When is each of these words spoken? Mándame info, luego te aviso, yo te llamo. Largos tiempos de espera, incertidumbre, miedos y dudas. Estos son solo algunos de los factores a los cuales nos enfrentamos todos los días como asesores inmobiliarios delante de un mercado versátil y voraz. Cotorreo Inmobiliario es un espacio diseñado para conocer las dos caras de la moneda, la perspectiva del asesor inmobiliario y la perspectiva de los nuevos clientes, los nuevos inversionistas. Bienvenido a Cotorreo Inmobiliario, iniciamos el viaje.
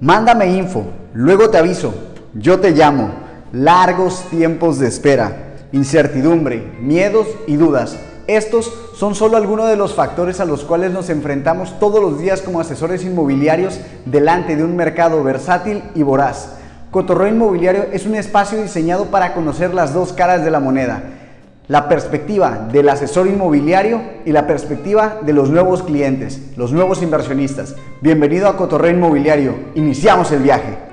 Mándame 0.00 0.46
info, 0.56 0.84
luego 1.12 1.50
te 1.50 1.58
aviso, 1.58 1.92
yo 2.32 2.58
te 2.58 2.70
llamo. 2.70 3.10
Largos 3.52 4.24
tiempos 4.30 4.78
de 4.78 4.88
espera, 4.88 5.56
incertidumbre, 5.72 6.72
miedos 6.80 7.26
y 7.46 7.56
dudas. 7.56 7.98
Estos 8.26 8.72
son 8.94 9.14
solo 9.14 9.36
algunos 9.36 9.68
de 9.68 9.76
los 9.76 9.92
factores 9.92 10.40
a 10.40 10.46
los 10.46 10.64
cuales 10.64 10.90
nos 10.90 11.10
enfrentamos 11.10 11.78
todos 11.78 12.00
los 12.00 12.18
días 12.18 12.40
como 12.40 12.60
asesores 12.60 13.04
inmobiliarios 13.04 13.78
delante 14.06 14.56
de 14.56 14.64
un 14.64 14.74
mercado 14.74 15.22
versátil 15.22 15.82
y 15.94 16.02
voraz. 16.02 16.52
Cotorreo 16.90 17.28
Inmobiliario 17.28 17.88
es 17.92 18.06
un 18.06 18.14
espacio 18.14 18.62
diseñado 18.62 19.06
para 19.06 19.34
conocer 19.34 19.74
las 19.74 19.92
dos 19.92 20.14
caras 20.14 20.42
de 20.42 20.50
la 20.50 20.60
moneda, 20.60 21.02
la 21.70 21.88
perspectiva 21.88 22.66
del 22.72 22.88
asesor 22.88 23.28
inmobiliario 23.28 24.02
y 24.24 24.32
la 24.32 24.44
perspectiva 24.44 25.20
de 25.22 25.32
los 25.32 25.50
nuevos 25.50 25.84
clientes, 25.84 26.50
los 26.56 26.72
nuevos 26.72 27.00
inversionistas. 27.00 27.76
Bienvenido 28.00 28.48
a 28.48 28.56
Cotorreo 28.56 28.90
Inmobiliario, 28.90 29.54
iniciamos 29.76 30.32
el 30.32 30.42
viaje. 30.42 30.89